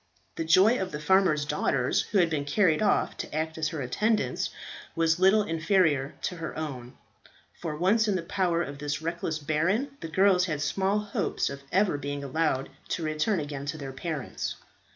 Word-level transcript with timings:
The 0.35 0.43
joy 0.43 0.79
of 0.81 0.91
the 0.91 0.99
farmers' 0.99 1.45
daughters 1.45 2.01
who 2.05 2.17
had 2.17 2.27
been 2.31 2.43
carried 2.43 2.81
off 2.81 3.15
to 3.17 3.31
act 3.35 3.55
as 3.59 3.67
her 3.67 3.83
attendants 3.83 4.49
was 4.95 5.19
little 5.19 5.43
inferior 5.43 6.15
to 6.23 6.37
her 6.37 6.57
own; 6.57 6.97
for 7.53 7.77
once 7.77 8.07
in 8.07 8.15
the 8.15 8.23
power 8.23 8.63
of 8.63 8.79
this 8.79 9.03
reckless 9.03 9.37
baron, 9.37 9.91
the 9.99 10.07
girls 10.07 10.45
had 10.45 10.63
small 10.63 10.97
hopes 10.97 11.51
of 11.51 11.61
ever 11.71 11.99
being 11.99 12.23
allowed 12.23 12.69
to 12.87 13.03
return 13.03 13.39
again 13.39 13.67
to 13.67 13.77
their 13.77 13.93
parents. 13.93 14.55